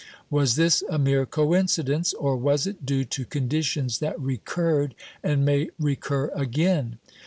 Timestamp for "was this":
0.31-0.81